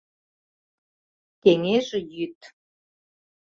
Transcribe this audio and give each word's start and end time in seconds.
КЕҤЕЖ 1.41 1.87
ЙӰД 2.11 2.39